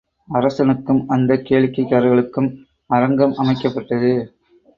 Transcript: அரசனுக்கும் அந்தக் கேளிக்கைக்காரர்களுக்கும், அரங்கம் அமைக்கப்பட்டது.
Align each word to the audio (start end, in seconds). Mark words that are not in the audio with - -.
அரசனுக்கும் 0.27 1.07
அந்தக் 1.07 1.45
கேளிக்கைக்காரர்களுக்கும், 1.49 2.49
அரங்கம் 2.89 3.35
அமைக்கப்பட்டது. 3.37 4.11